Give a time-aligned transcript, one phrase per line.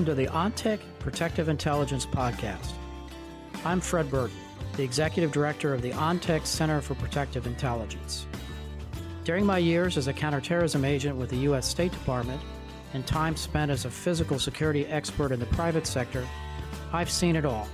[0.00, 2.72] welcome to the ONTIC Protective Intelligence Podcast.
[3.66, 4.34] I'm Fred Burton,
[4.78, 8.26] the Executive Director of the ONTIC Center for Protective Intelligence.
[9.24, 11.68] During my years as a counterterrorism agent with the U.S.
[11.68, 12.40] State Department
[12.94, 16.26] and time spent as a physical security expert in the private sector,
[16.94, 17.68] I've seen it all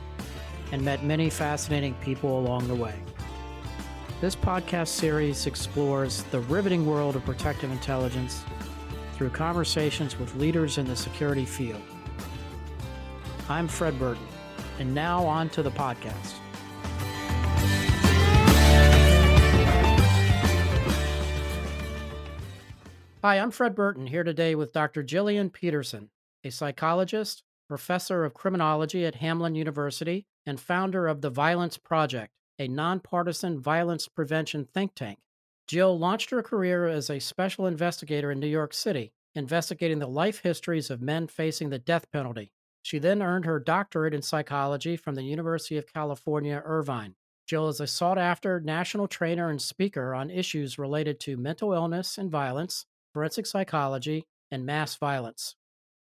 [0.72, 2.98] and met many fascinating people along the way.
[4.20, 8.42] This podcast series explores the riveting world of protective intelligence
[9.12, 11.82] through conversations with leaders in the security field.
[13.48, 14.26] I'm Fred Burton,
[14.80, 16.34] and now on to the podcast.
[23.22, 25.04] Hi, I'm Fred Burton, here today with Dr.
[25.04, 26.10] Jillian Peterson,
[26.42, 32.66] a psychologist, professor of criminology at Hamline University, and founder of the Violence Project, a
[32.66, 35.20] nonpartisan violence prevention think tank.
[35.68, 40.40] Jill launched her career as a special investigator in New York City, investigating the life
[40.42, 42.50] histories of men facing the death penalty.
[42.86, 47.16] She then earned her doctorate in psychology from the University of California, Irvine.
[47.44, 52.16] Jill is a sought after national trainer and speaker on issues related to mental illness
[52.16, 55.56] and violence, forensic psychology, and mass violence.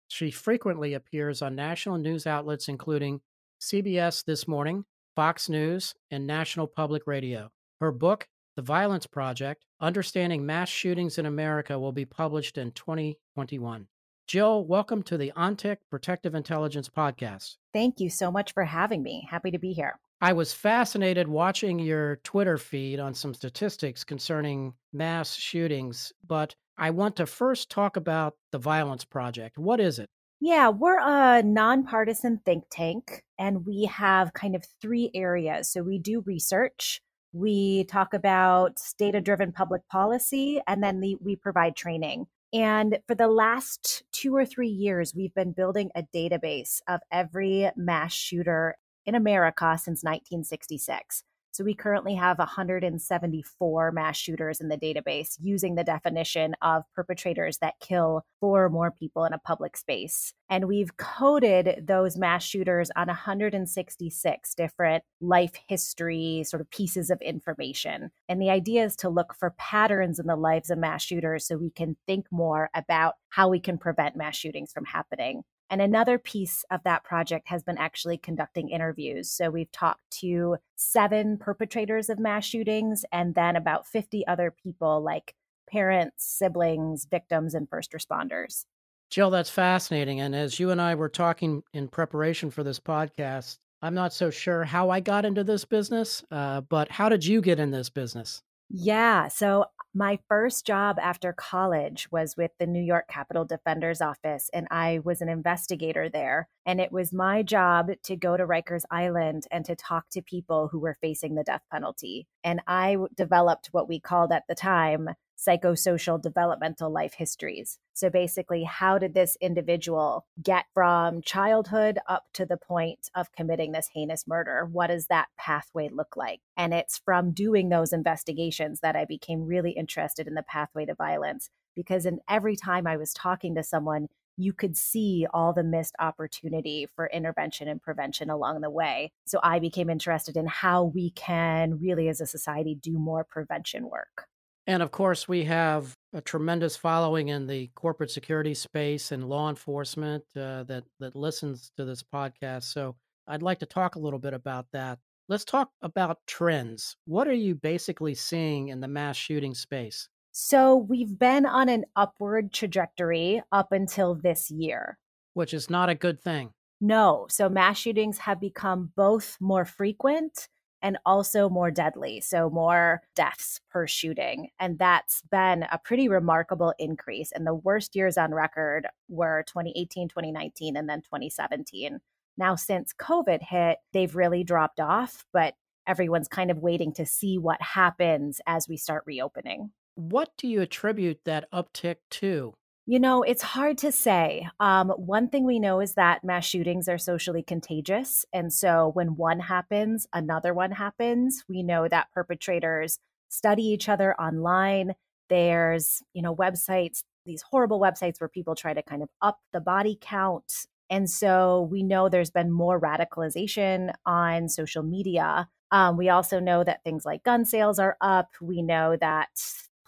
[0.08, 3.20] She frequently appears on national news outlets including
[3.60, 7.50] CBS This Morning, Fox News, and National Public Radio.
[7.82, 13.86] Her book, The Violence Project Understanding Mass Shootings in America, will be published in 2021.
[14.30, 17.56] Jill, welcome to the ONTIC Protective Intelligence Podcast.
[17.72, 19.26] Thank you so much for having me.
[19.28, 19.98] Happy to be here.
[20.20, 26.90] I was fascinated watching your Twitter feed on some statistics concerning mass shootings, but I
[26.90, 29.58] want to first talk about the Violence Project.
[29.58, 30.08] What is it?
[30.38, 35.72] Yeah, we're a nonpartisan think tank, and we have kind of three areas.
[35.72, 41.34] So we do research, we talk about data driven public policy, and then the, we
[41.34, 42.28] provide training.
[42.52, 47.70] And for the last two or three years, we've been building a database of every
[47.76, 51.22] mass shooter in America since 1966.
[51.60, 57.58] So we currently have 174 mass shooters in the database using the definition of perpetrators
[57.58, 60.32] that kill four or more people in a public space.
[60.48, 67.20] And we've coded those mass shooters on 166 different life history sort of pieces of
[67.20, 68.10] information.
[68.26, 71.58] And the idea is to look for patterns in the lives of mass shooters so
[71.58, 75.42] we can think more about how we can prevent mass shootings from happening.
[75.70, 79.30] And another piece of that project has been actually conducting interviews.
[79.30, 85.00] So we've talked to seven perpetrators of mass shootings and then about 50 other people
[85.00, 85.34] like
[85.70, 88.64] parents, siblings, victims, and first responders.
[89.10, 90.20] Jill, that's fascinating.
[90.20, 94.30] And as you and I were talking in preparation for this podcast, I'm not so
[94.30, 97.88] sure how I got into this business, uh, but how did you get in this
[97.88, 98.42] business?
[98.68, 99.28] Yeah.
[99.28, 104.68] So my first job after college was with the New York Capital Defender's Office, and
[104.70, 106.48] I was an investigator there.
[106.64, 110.68] And it was my job to go to Rikers Island and to talk to people
[110.68, 112.28] who were facing the death penalty.
[112.44, 117.78] And I developed what we called at the time psychosocial developmental life histories.
[117.94, 123.72] So basically, how did this individual get from childhood up to the point of committing
[123.72, 124.68] this heinous murder?
[124.70, 126.40] What does that pathway look like?
[126.56, 130.94] And it's from doing those investigations that I became really interested in the pathway to
[130.94, 131.48] violence.
[131.74, 135.94] Because in every time I was talking to someone, you could see all the missed
[135.98, 139.12] opportunity for intervention and prevention along the way.
[139.26, 143.88] So I became interested in how we can really, as a society, do more prevention
[143.88, 144.26] work.
[144.66, 149.48] And of course, we have a tremendous following in the corporate security space and law
[149.48, 152.64] enforcement uh, that that listens to this podcast.
[152.64, 152.96] So
[153.26, 154.98] I'd like to talk a little bit about that.
[155.28, 156.96] Let's talk about trends.
[157.06, 160.08] What are you basically seeing in the mass shooting space?
[160.32, 164.98] So we've been on an upward trajectory up until this year,
[165.34, 166.50] which is not a good thing.
[166.80, 167.26] No.
[167.30, 170.48] So mass shootings have become both more frequent
[170.82, 172.20] and also more deadly.
[172.20, 174.48] So, more deaths per shooting.
[174.58, 177.32] And that's been a pretty remarkable increase.
[177.32, 182.00] And the worst years on record were 2018, 2019, and then 2017.
[182.36, 185.54] Now, since COVID hit, they've really dropped off, but
[185.86, 189.72] everyone's kind of waiting to see what happens as we start reopening.
[189.96, 192.54] What do you attribute that uptick to?
[192.90, 194.48] You know, it's hard to say.
[194.58, 198.26] Um, one thing we know is that mass shootings are socially contagious.
[198.32, 201.44] And so when one happens, another one happens.
[201.48, 202.98] We know that perpetrators
[203.28, 204.94] study each other online.
[205.28, 209.60] There's, you know, websites, these horrible websites where people try to kind of up the
[209.60, 210.52] body count.
[210.90, 215.48] And so we know there's been more radicalization on social media.
[215.70, 218.30] Um, we also know that things like gun sales are up.
[218.40, 219.28] We know that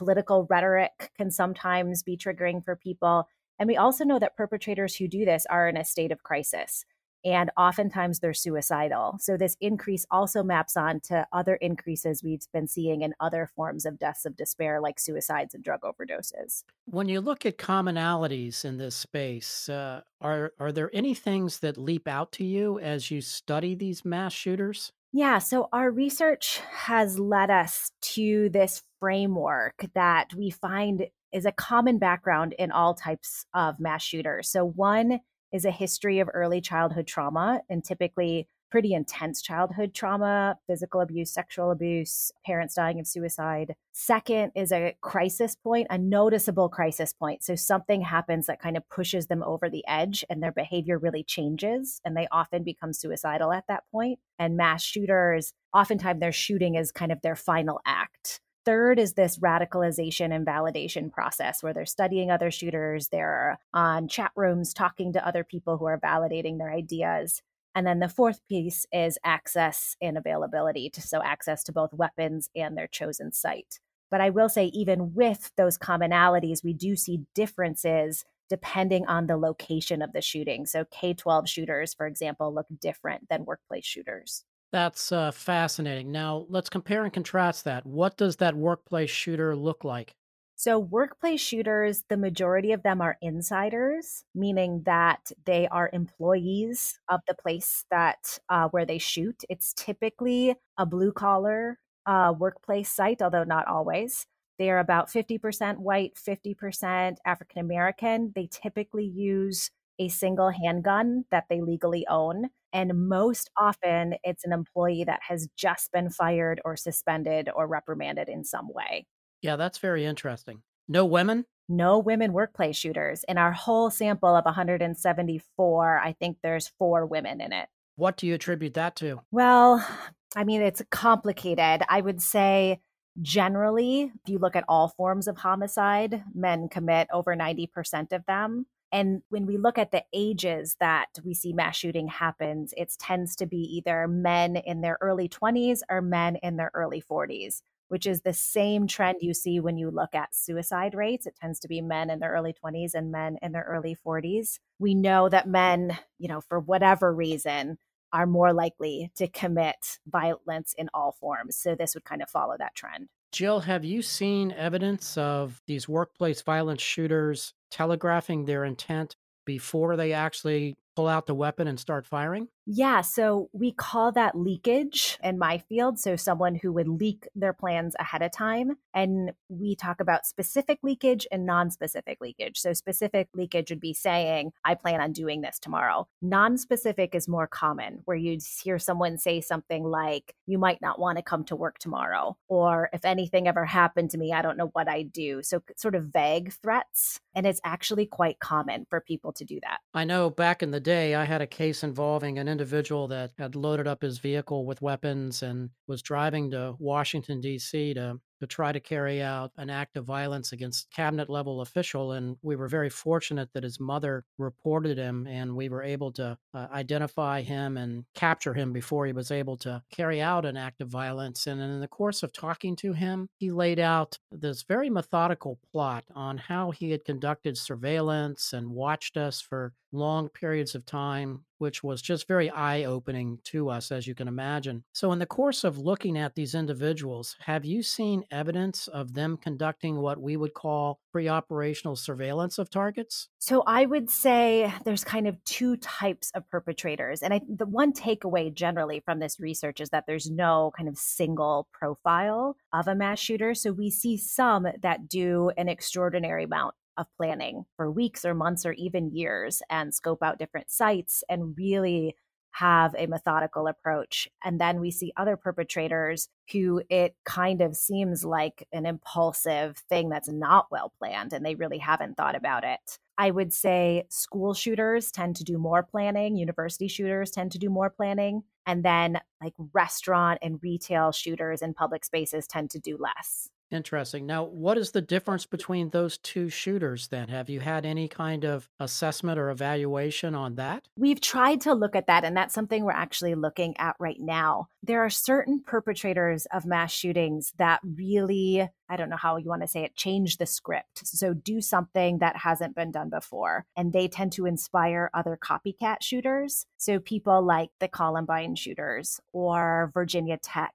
[0.02, 3.28] political rhetoric can sometimes be triggering for people.
[3.58, 6.84] And we also know that perpetrators who do this are in a state of crisis
[7.24, 9.16] and oftentimes they're suicidal.
[9.20, 13.86] So this increase also maps on to other increases we've been seeing in other forms
[13.86, 16.64] of deaths of despair, like suicides and drug overdoses.
[16.86, 21.78] When you look at commonalities in this space, uh, are are there any things that
[21.78, 24.92] leap out to you as you study these mass shooters?
[25.12, 31.52] Yeah, so our research has led us to this framework that we find is a
[31.52, 34.48] common background in all types of mass shooters.
[34.48, 35.20] So one
[35.52, 41.30] is a history of early childhood trauma and typically pretty intense childhood trauma, physical abuse,
[41.30, 43.74] sexual abuse, parents dying of suicide.
[43.92, 47.44] Second is a crisis point, a noticeable crisis point.
[47.44, 51.22] So something happens that kind of pushes them over the edge and their behavior really
[51.22, 54.20] changes and they often become suicidal at that point.
[54.38, 58.40] And mass shooters, oftentimes their shooting is kind of their final act.
[58.64, 64.30] Third is this radicalization and validation process where they're studying other shooters, they're on chat
[64.34, 67.42] rooms talking to other people who are validating their ideas.
[67.74, 72.50] And then the fourth piece is access and availability, to, so access to both weapons
[72.54, 73.80] and their chosen site.
[74.10, 79.38] But I will say, even with those commonalities, we do see differences depending on the
[79.38, 80.66] location of the shooting.
[80.66, 84.44] So K 12 shooters, for example, look different than workplace shooters.
[84.72, 86.12] That's uh, fascinating.
[86.12, 87.86] Now, let's compare and contrast that.
[87.86, 90.14] What does that workplace shooter look like?
[90.64, 97.18] So, workplace shooters, the majority of them are insiders, meaning that they are employees of
[97.26, 99.42] the place that uh, where they shoot.
[99.48, 104.24] It's typically a blue collar uh, workplace site, although not always.
[104.56, 108.30] They are about 50% white, 50% African American.
[108.32, 109.68] They typically use
[109.98, 112.50] a single handgun that they legally own.
[112.72, 118.28] And most often, it's an employee that has just been fired or suspended or reprimanded
[118.28, 119.06] in some way.
[119.42, 120.62] Yeah, that's very interesting.
[120.88, 121.46] No women?
[121.68, 123.24] No women workplace shooters.
[123.28, 127.68] In our whole sample of 174, I think there's four women in it.
[127.96, 129.20] What do you attribute that to?
[129.30, 129.86] Well,
[130.36, 131.82] I mean, it's complicated.
[131.88, 132.80] I would say
[133.20, 138.66] generally, if you look at all forms of homicide, men commit over 90% of them.
[138.90, 143.34] And when we look at the ages that we see mass shooting happens, it tends
[143.36, 147.62] to be either men in their early 20s or men in their early 40s,
[147.92, 151.26] which is the same trend you see when you look at suicide rates.
[151.26, 154.60] It tends to be men in their early 20s and men in their early 40s.
[154.78, 157.76] We know that men, you know, for whatever reason,
[158.10, 161.54] are more likely to commit violence in all forms.
[161.54, 163.10] So this would kind of follow that trend.
[163.30, 170.14] Jill, have you seen evidence of these workplace violence shooters telegraphing their intent before they
[170.14, 172.48] actually pull out the weapon and start firing?
[172.64, 175.98] Yeah, so we call that leakage in my field.
[175.98, 178.76] So, someone who would leak their plans ahead of time.
[178.94, 182.58] And we talk about specific leakage and non specific leakage.
[182.58, 186.06] So, specific leakage would be saying, I plan on doing this tomorrow.
[186.20, 191.00] Non specific is more common, where you'd hear someone say something like, You might not
[191.00, 192.36] want to come to work tomorrow.
[192.46, 195.42] Or if anything ever happened to me, I don't know what I'd do.
[195.42, 197.18] So, sort of vague threats.
[197.34, 199.78] And it's actually quite common for people to do that.
[199.94, 203.54] I know back in the day, I had a case involving an individual that had
[203.56, 207.94] loaded up his vehicle with weapons and was driving to Washington, D.C.
[207.94, 212.36] to to try to carry out an act of violence against cabinet level official and
[212.42, 216.66] we were very fortunate that his mother reported him and we were able to uh,
[216.72, 220.88] identify him and capture him before he was able to carry out an act of
[220.88, 221.46] violence.
[221.46, 226.04] And in the course of talking to him he laid out this very methodical plot
[226.12, 231.84] on how he had conducted surveillance and watched us for long periods of time which
[231.84, 234.82] was just very eye opening to us, as you can imagine.
[234.92, 239.36] So, in the course of looking at these individuals, have you seen evidence of them
[239.36, 243.28] conducting what we would call pre operational surveillance of targets?
[243.38, 247.22] So, I would say there's kind of two types of perpetrators.
[247.22, 250.98] And I, the one takeaway generally from this research is that there's no kind of
[250.98, 253.54] single profile of a mass shooter.
[253.54, 258.66] So, we see some that do an extraordinary amount of planning for weeks or months
[258.66, 262.14] or even years and scope out different sites and really
[262.52, 264.28] have a methodical approach.
[264.44, 270.10] And then we see other perpetrators who it kind of seems like an impulsive thing
[270.10, 272.98] that's not well planned and they really haven't thought about it.
[273.18, 277.70] I would say school shooters tend to do more planning, university shooters tend to do
[277.70, 282.96] more planning, and then like restaurant and retail shooters in public spaces tend to do
[282.98, 283.48] less.
[283.72, 284.26] Interesting.
[284.26, 287.28] Now, what is the difference between those two shooters then?
[287.28, 290.84] Have you had any kind of assessment or evaluation on that?
[290.94, 294.68] We've tried to look at that, and that's something we're actually looking at right now.
[294.82, 299.62] There are certain perpetrators of mass shootings that really, I don't know how you want
[299.62, 301.06] to say it, change the script.
[301.06, 303.64] So do something that hasn't been done before.
[303.74, 306.66] And they tend to inspire other copycat shooters.
[306.76, 310.74] So people like the Columbine shooters or Virginia Tech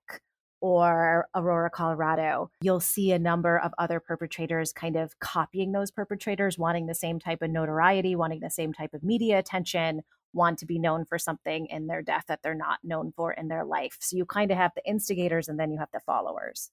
[0.62, 6.58] or Aurora, Colorado, you'll see a number of other perpetrators kind of copying those perpetrators,
[6.58, 10.02] wanting the same type of notoriety, wanting the same type of media attention,
[10.34, 13.48] want to be known for something in their death that they're not known for in
[13.48, 13.98] their life.
[14.00, 16.72] So you kind of have the instigators and then you have the followers.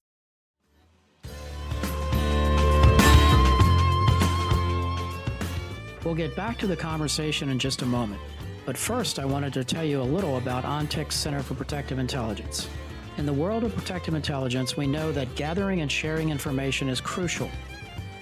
[6.03, 8.21] We'll get back to the conversation in just a moment.
[8.63, 12.67] But first, I wanted to tell you a little about ONTIC's Center for Protective Intelligence.
[13.17, 17.49] In the world of protective intelligence, we know that gathering and sharing information is crucial.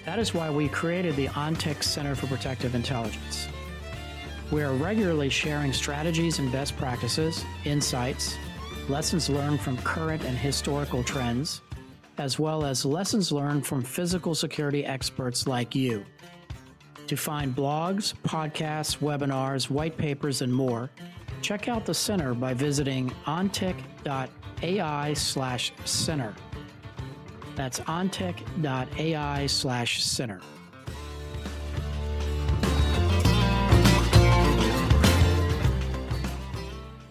[0.05, 3.47] That is why we created the ONTIC Center for Protective Intelligence.
[4.51, 8.37] We are regularly sharing strategies and best practices, insights,
[8.87, 11.61] lessons learned from current and historical trends,
[12.19, 16.05] as well as lessons learned from physical security experts like you.
[17.07, 20.91] To find blogs, podcasts, webinars, white papers, and more,
[21.41, 26.33] check out the center by visiting ontic.com AI slash center.
[27.55, 30.41] That's ontic.ai slash center.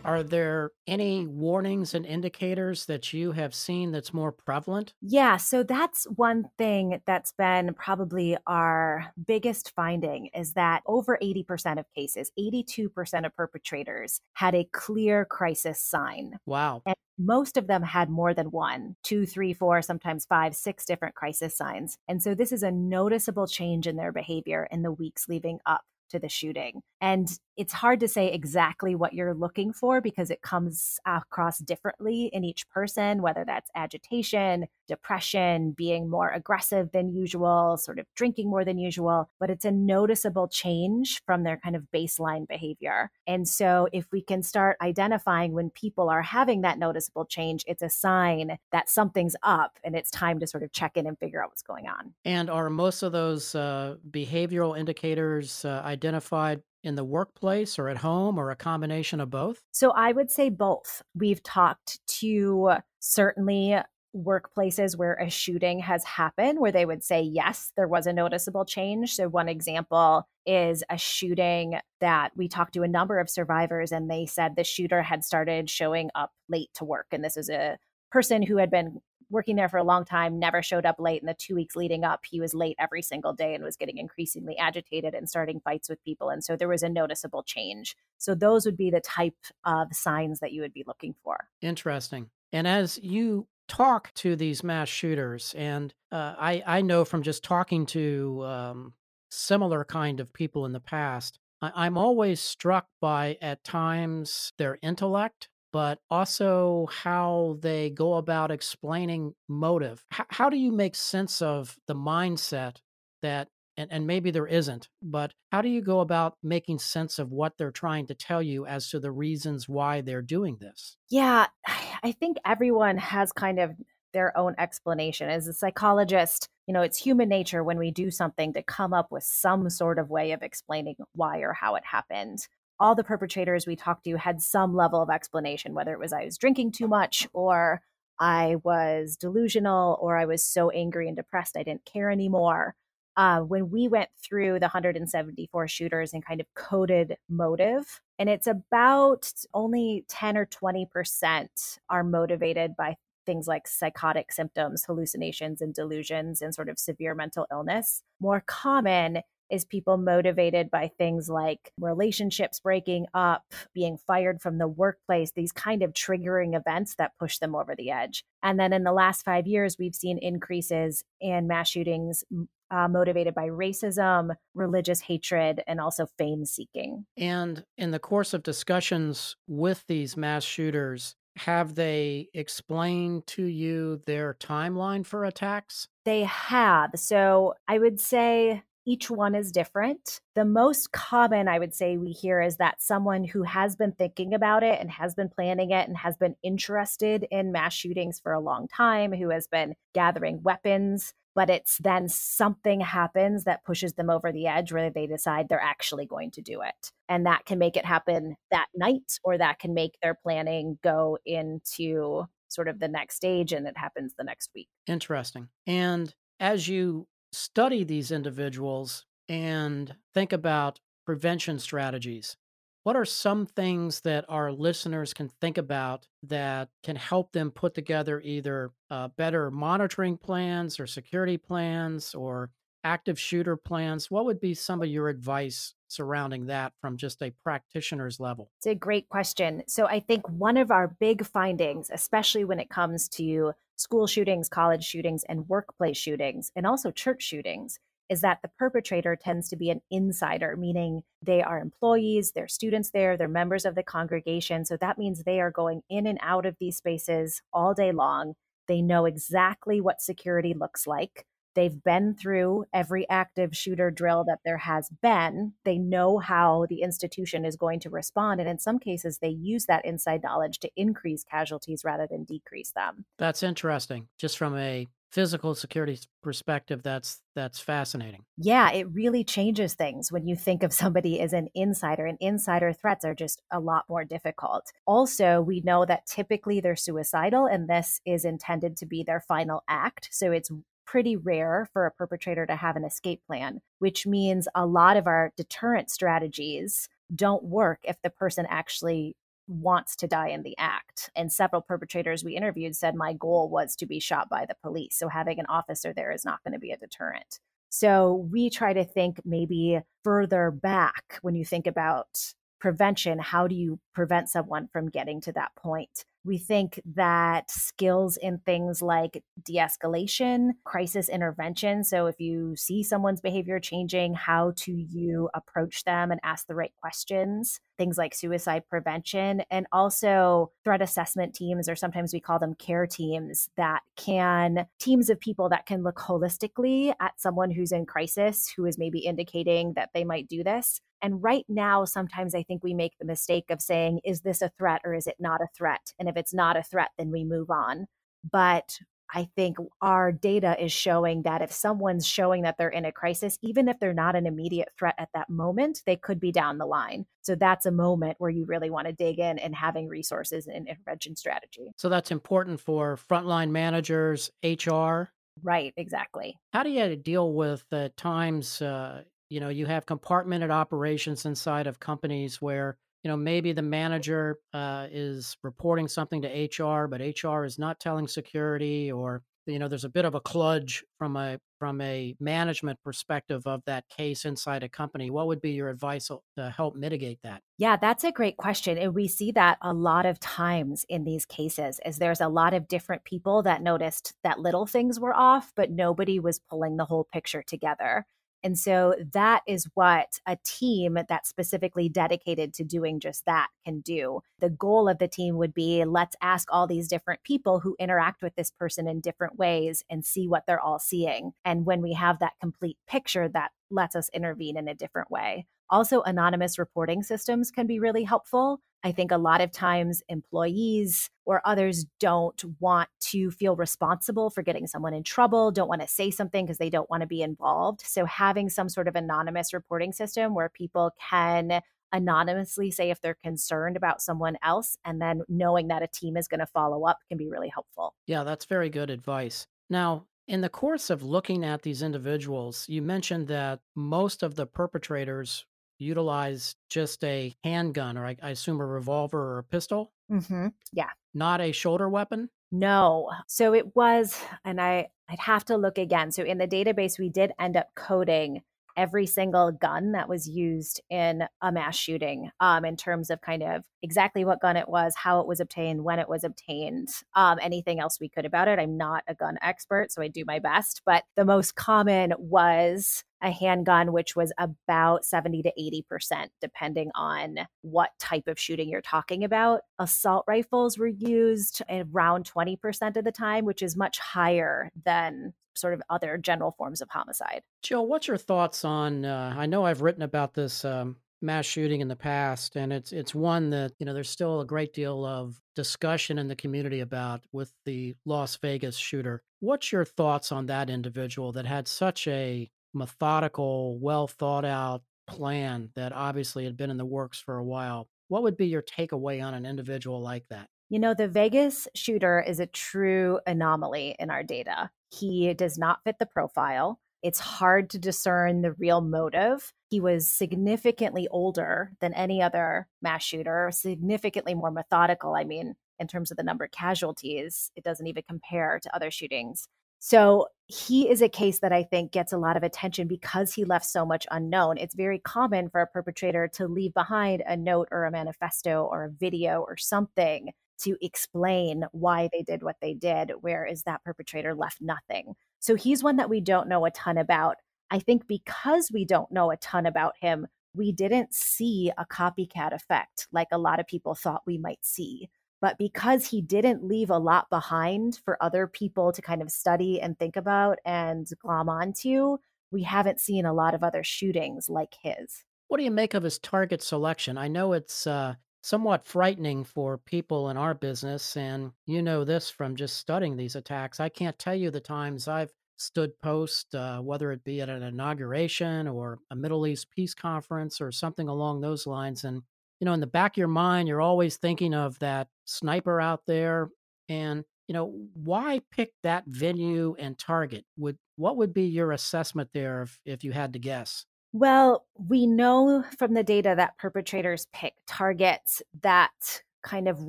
[0.05, 4.95] Are there any warnings and indicators that you have seen that's more prevalent?
[5.01, 11.79] Yeah, so that's one thing that's been probably our biggest finding is that over 80%
[11.79, 16.39] of cases, 82% of perpetrators had a clear crisis sign.
[16.47, 16.83] Wow.
[16.85, 21.15] And most of them had more than one two, three, four, sometimes five, six different
[21.15, 21.99] crisis signs.
[22.09, 25.83] And so this is a noticeable change in their behavior in the weeks leading up
[26.11, 26.83] to the shooting.
[27.01, 32.31] And it's hard to say exactly what you're looking for because it comes across differently
[32.33, 38.49] in each person, whether that's agitation, depression, being more aggressive than usual, sort of drinking
[38.49, 39.31] more than usual.
[39.39, 43.11] But it's a noticeable change from their kind of baseline behavior.
[43.27, 47.83] And so if we can start identifying when people are having that noticeable change, it's
[47.83, 51.43] a sign that something's up and it's time to sort of check in and figure
[51.43, 52.15] out what's going on.
[52.25, 57.99] And are most of those uh, behavioral indicators uh, identified in the workplace or at
[57.99, 59.63] home or a combination of both?
[59.73, 61.03] So I would say both.
[61.15, 63.77] We've talked to certainly
[64.15, 68.65] workplaces where a shooting has happened where they would say yes there was a noticeable
[68.65, 73.91] change so one example is a shooting that we talked to a number of survivors
[73.91, 77.49] and they said the shooter had started showing up late to work and this is
[77.49, 77.79] a
[78.11, 79.01] person who had been
[79.33, 81.23] working there for a long time, never showed up late.
[81.23, 83.99] In the two weeks leading up, he was late every single day and was getting
[83.99, 86.29] increasingly agitated and starting fights with people.
[86.29, 87.97] And so there was a noticeable change.
[88.19, 89.35] So those would be the type
[89.65, 91.49] of signs that you would be looking for.
[91.61, 92.31] Interesting.
[92.53, 97.43] And as you talk to these mass shooters, and uh, I, I know from just
[97.43, 98.93] talking to um,
[99.31, 104.79] similar kind of people in the past, I, I'm always struck by at times their
[104.83, 110.05] intellect but also how they go about explaining motive.
[110.13, 112.79] H- how do you make sense of the mindset
[113.23, 117.33] that, and, and maybe there isn't, but how do you go about making sense of
[117.33, 120.97] what they're trying to tell you as to the reasons why they're doing this?
[121.09, 121.47] Yeah,
[122.03, 123.73] I think everyone has kind of
[124.13, 125.31] their own explanation.
[125.31, 129.11] As a psychologist, you know, it's human nature when we do something to come up
[129.11, 132.47] with some sort of way of explaining why or how it happened
[132.83, 136.25] all the perpetrators we talked to had some level of explanation, whether it was I
[136.25, 137.81] was drinking too much or
[138.19, 142.75] I was delusional or I was so angry and depressed I didn't care anymore.
[143.17, 148.49] Uh, when we went through the 174 shooters and kind of coded motive, and it's
[148.49, 151.47] about only 10 or 20%
[151.89, 152.97] are motivated by
[153.27, 158.03] things like psychotic symptoms, hallucinations, and delusions, and sort of severe mental illness.
[158.19, 159.21] More common
[159.53, 163.45] is people motivated by things like relationships breaking up,
[163.75, 167.91] being fired from the workplace, these kind of triggering events that push them over the
[167.91, 168.25] edge.
[168.43, 172.25] And then in the last five years, we've seen increases in mass shootings
[172.71, 177.05] uh, motivated by racism, religious hatred, and also fame seeking.
[177.19, 184.01] And in the course of discussions with these mass shooters, have they explained to you
[184.07, 185.89] their timeline for attacks?
[186.05, 186.93] They have.
[186.97, 190.21] So I would say Each one is different.
[190.35, 194.35] The most common, I would say, we hear is that someone who has been thinking
[194.35, 198.33] about it and has been planning it and has been interested in mass shootings for
[198.33, 203.95] a long time, who has been gathering weapons, but it's then something happens that pushes
[203.95, 206.93] them over the edge where they decide they're actually going to do it.
[207.09, 211.19] And that can make it happen that night, or that can make their planning go
[211.25, 214.69] into sort of the next stage and it happens the next week.
[214.87, 215.49] Interesting.
[215.67, 222.37] And as you study these individuals and think about prevention strategies,
[222.85, 227.75] what are some things that our listeners can think about that can help them put
[227.75, 232.51] together either uh, better monitoring plans or security plans or
[232.85, 234.11] active shooter plans?
[234.11, 238.51] What would be some of your advice surrounding that from just a practitioner's level?
[238.59, 239.63] It's a great question.
[239.67, 244.49] So, I think one of our big findings, especially when it comes to school shootings,
[244.49, 249.57] college shootings, and workplace shootings, and also church shootings, is that the perpetrator tends to
[249.57, 254.65] be an insider, meaning they are employees, they're students there, they're members of the congregation.
[254.65, 258.35] So that means they are going in and out of these spaces all day long.
[258.69, 261.27] They know exactly what security looks like.
[261.55, 265.55] They've been through every active shooter drill that there has been.
[265.65, 268.41] They know how the institution is going to respond.
[268.41, 272.73] And in some cases, they use that inside knowledge to increase casualties rather than decrease
[272.73, 273.05] them.
[273.19, 274.09] That's interesting.
[274.19, 280.27] Just from a physical security perspective that's that's fascinating yeah it really changes things when
[280.27, 284.05] you think of somebody as an insider and insider threats are just a lot more
[284.07, 289.21] difficult also we know that typically they're suicidal and this is intended to be their
[289.21, 290.51] final act so it's
[290.93, 295.07] pretty rare for a perpetrator to have an escape plan, which means a lot of
[295.07, 299.17] our deterrent strategies don't work if the person actually
[299.49, 301.09] wants to die in the act.
[301.17, 304.95] And several perpetrators we interviewed said, My goal was to be shot by the police.
[304.99, 307.41] So having an officer there is not going to be a deterrent.
[307.71, 313.19] So we try to think maybe further back when you think about prevention.
[313.19, 316.05] How do you prevent someone from getting to that point?
[316.25, 321.83] We think that skills in things like de escalation, crisis intervention.
[321.85, 326.55] So, if you see someone's behavior changing, how do you approach them and ask the
[326.55, 332.39] right questions, things like suicide prevention, and also threat assessment teams, or sometimes we call
[332.39, 337.73] them care teams, that can, teams of people that can look holistically at someone who's
[337.73, 340.81] in crisis, who is maybe indicating that they might do this.
[341.03, 344.53] And right now, sometimes I think we make the mistake of saying, is this a
[344.57, 345.93] threat or is it not a threat?
[345.99, 347.87] And if it's not a threat, then we move on.
[348.31, 348.79] But
[349.15, 353.37] I think our data is showing that if someone's showing that they're in a crisis,
[353.43, 356.67] even if they're not an immediate threat at that moment, they could be down the
[356.67, 357.05] line.
[357.21, 360.67] So that's a moment where you really want to dig in and having resources and
[360.67, 361.73] intervention strategy.
[361.77, 365.11] So that's important for frontline managers, HR.
[365.43, 366.39] Right, exactly.
[366.53, 369.03] How do you deal with uh, times, uh,
[369.33, 374.39] you know, you have compartmented operations inside of companies where you know maybe the manager
[374.53, 376.29] uh, is reporting something to
[376.63, 380.21] hr but hr is not telling security or you know there's a bit of a
[380.21, 385.11] kludge from a from a management perspective of that case inside a company.
[385.11, 387.41] What would be your advice to help mitigate that?
[387.59, 391.25] Yeah that's a great question and we see that a lot of times in these
[391.25, 395.53] cases is there's a lot of different people that noticed that little things were off
[395.57, 398.07] but nobody was pulling the whole picture together
[398.43, 403.81] and so that is what a team that's specifically dedicated to doing just that can
[403.81, 404.21] do.
[404.41, 408.23] The goal of the team would be let's ask all these different people who interact
[408.23, 411.33] with this person in different ways and see what they're all seeing.
[411.45, 415.47] And when we have that complete picture, that lets us intervene in a different way.
[415.71, 418.61] Also, anonymous reporting systems can be really helpful.
[418.85, 424.43] I think a lot of times employees or others don't want to feel responsible for
[424.43, 427.23] getting someone in trouble, don't want to say something because they don't want to be
[427.23, 427.83] involved.
[427.87, 433.15] So, having some sort of anonymous reporting system where people can anonymously say if they're
[433.23, 436.99] concerned about someone else and then knowing that a team is going to follow up
[437.09, 437.95] can be really helpful.
[438.07, 439.47] Yeah, that's very good advice.
[439.69, 444.47] Now, in the course of looking at these individuals, you mentioned that most of the
[444.47, 445.45] perpetrators
[445.79, 449.93] utilize just a handgun, or I, I assume a revolver or a pistol.
[450.11, 450.49] Mm-hmm.
[450.73, 450.91] Yeah.
[451.15, 452.31] Not a shoulder weapon?
[452.51, 453.11] No.
[453.27, 456.11] So it was, and I, I'd have to look again.
[456.13, 458.43] So in the database, we did end up coding
[458.77, 463.43] every single gun that was used in a mass shooting um, in terms of kind
[463.43, 467.39] of exactly what gun it was, how it was obtained, when it was obtained, um,
[467.43, 468.59] anything else we could about it.
[468.59, 470.83] I'm not a gun expert, so I do my best.
[470.87, 477.39] But the most common was a handgun, which was about 70 to 80%, depending on
[477.63, 479.61] what type of shooting you're talking about.
[479.79, 485.75] Assault rifles were used around 20% of the time, which is much higher than sort
[485.75, 487.43] of other general forms of homicide.
[487.63, 489.05] Jill, what's your thoughts on?
[489.05, 492.93] Uh, I know I've written about this um, mass shooting in the past, and it's
[492.93, 496.81] it's one that you know there's still a great deal of discussion in the community
[496.81, 499.23] about with the Las Vegas shooter.
[499.41, 505.71] What's your thoughts on that individual that had such a methodical, well thought out plan
[505.75, 507.89] that obviously had been in the works for a while?
[508.09, 510.49] What would be your takeaway on an individual like that?
[510.69, 514.71] You know, the Vegas shooter is a true anomaly in our data.
[514.91, 516.81] He does not fit the profile.
[517.03, 519.53] It's hard to discern the real motive.
[519.71, 525.15] He was significantly older than any other mass shooter, significantly more methodical.
[525.15, 528.91] I mean, in terms of the number of casualties, it doesn't even compare to other
[528.91, 529.49] shootings.
[529.81, 533.45] So he is a case that I think gets a lot of attention because he
[533.45, 534.57] left so much unknown.
[534.59, 538.85] It's very common for a perpetrator to leave behind a note or a manifesto or
[538.85, 540.31] a video or something
[540.65, 545.15] to explain why they did what they did, whereas that perpetrator left nothing.
[545.41, 547.37] So he's one that we don't know a ton about.
[547.71, 552.53] I think because we don't know a ton about him, we didn't see a copycat
[552.53, 555.09] effect like a lot of people thought we might see.
[555.41, 559.81] But because he didn't leave a lot behind for other people to kind of study
[559.81, 562.19] and think about and glom onto,
[562.53, 565.25] we haven't seen a lot of other shootings like his.
[565.49, 567.19] What do you make of his target selection?
[567.19, 571.17] I know it's uh, somewhat frightening for people in our business.
[571.17, 573.81] And you know this from just studying these attacks.
[573.81, 577.63] I can't tell you the times I've stood post, uh, whether it be at an
[577.63, 582.03] inauguration or a Middle East peace conference or something along those lines.
[582.05, 582.23] And,
[582.61, 586.03] you know, in the back of your mind, you're always thinking of that sniper out
[586.07, 586.51] there.
[586.89, 590.45] And, you know, why pick that venue and target?
[590.57, 593.87] Would what would be your assessment there if, if you had to guess?
[594.13, 599.89] Well, we know from the data that perpetrators pick targets that kind of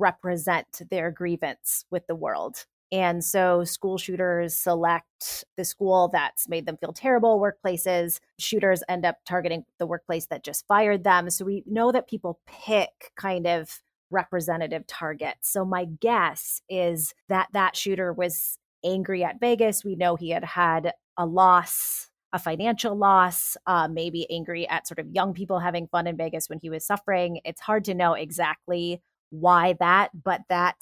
[0.00, 2.64] represent their grievance with the world.
[2.90, 8.20] And so school shooters select the school that's made them feel terrible, workplaces.
[8.38, 11.28] Shooters end up targeting the workplace that just fired them.
[11.28, 15.50] So we know that people pick kind of representative targets.
[15.50, 19.84] So my guess is that that shooter was angry at Vegas.
[19.84, 24.98] We know he had had a loss a financial loss, uh, maybe angry at sort
[24.98, 27.40] of young people having fun in Vegas when he was suffering.
[27.44, 30.76] It's hard to know exactly why that, but that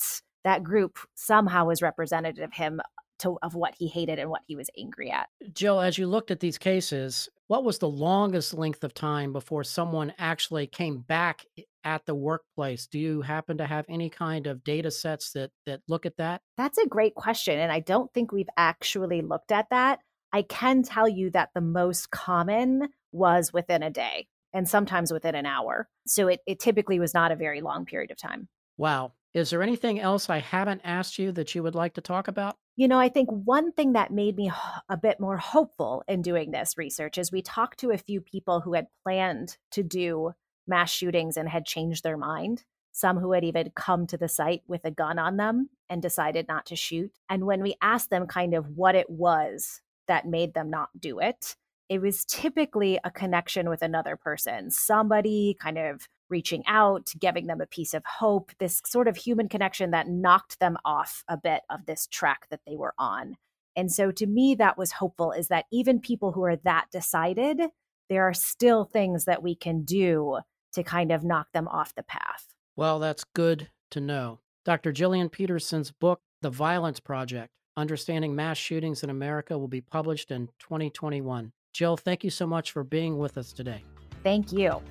[0.45, 2.81] that group somehow is representative of him
[3.21, 5.29] to, of what he hated and what he was angry at.
[5.53, 9.63] Jill, as you looked at these cases, what was the longest length of time before
[9.63, 11.45] someone actually came back
[11.85, 12.87] at the workplace?
[12.87, 16.41] Do you happen to have any kind of data sets that that look at that?
[16.57, 20.01] That's a great question and I don't think we've actually looked at that.
[20.33, 25.35] I can tell you that the most common was within a day and sometimes within
[25.35, 25.89] an hour.
[26.07, 28.49] So it, it typically was not a very long period of time.
[28.77, 29.13] Wow.
[29.35, 32.57] Is there anything else I haven't asked you that you would like to talk about?
[32.77, 34.51] You know, I think one thing that made me
[34.89, 38.61] a bit more hopeful in doing this research is we talked to a few people
[38.61, 40.33] who had planned to do
[40.67, 42.65] mass shootings and had changed their mind.
[42.93, 46.47] Some who had even come to the site with a gun on them and decided
[46.47, 47.11] not to shoot.
[47.29, 49.81] And when we asked them kind of what it was
[50.13, 51.57] that made them not do it.
[51.89, 57.63] It was typically a connection with another person, somebody kind of reaching out, giving them
[57.63, 61.63] a piece of hope, this sort of human connection that knocked them off a bit
[61.71, 63.37] of this track that they were on.
[63.75, 67.63] And so to me, that was hopeful is that even people who are that decided,
[68.11, 70.41] there are still things that we can do
[70.75, 72.49] to kind of knock them off the path.
[72.77, 74.41] Well, that's good to know.
[74.67, 74.93] Dr.
[74.93, 80.49] Jillian Peterson's book, The Violence Project Understanding Mass Shootings in America will be published in
[80.59, 81.53] 2021.
[81.73, 83.83] Jill, thank you so much for being with us today.
[84.23, 84.83] Thank you.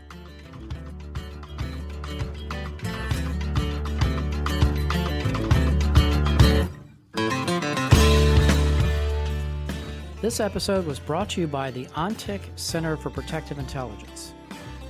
[10.21, 14.33] This episode was brought to you by the ONTIC Center for Protective Intelligence.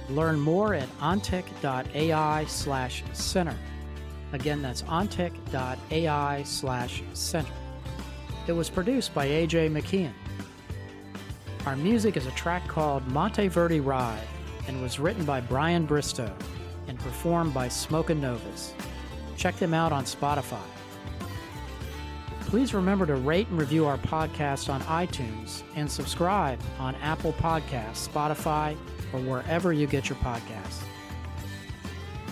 [0.10, 3.56] Learn more at ontic.ai slash center.
[4.34, 7.52] Again, that's ontic.ai slash center.
[8.48, 10.14] It was produced by AJ McKeon.
[11.68, 14.28] Our music is a track called Monteverdi Ride
[14.68, 16.34] and was written by Brian Bristow
[16.88, 18.74] and performed by Smoke and Novas.
[19.38, 20.60] Check them out on Spotify.
[22.42, 28.10] Please remember to rate and review our podcast on iTunes and subscribe on Apple Podcasts,
[28.10, 28.76] Spotify,
[29.14, 30.82] or wherever you get your podcasts.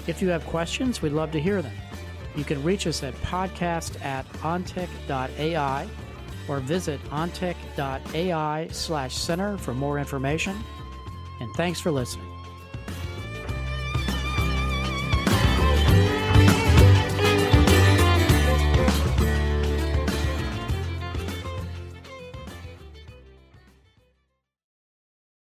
[0.07, 1.73] If you have questions, we'd love to hear them.
[2.35, 5.87] You can reach us at podcast at ontic.ai
[6.47, 10.57] or visit ontic.ai slash center for more information.
[11.39, 12.28] And thanks for listening.